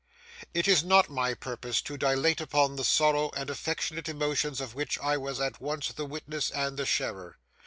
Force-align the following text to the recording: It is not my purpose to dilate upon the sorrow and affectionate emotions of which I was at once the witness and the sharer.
It 0.55 0.67
is 0.67 0.83
not 0.83 1.11
my 1.11 1.35
purpose 1.35 1.79
to 1.83 1.95
dilate 1.95 2.41
upon 2.41 2.75
the 2.75 2.83
sorrow 2.83 3.29
and 3.37 3.51
affectionate 3.51 4.09
emotions 4.09 4.59
of 4.59 4.73
which 4.73 4.97
I 4.97 5.15
was 5.15 5.39
at 5.39 5.61
once 5.61 5.89
the 5.89 6.05
witness 6.07 6.49
and 6.49 6.75
the 6.75 6.87
sharer. 6.87 7.37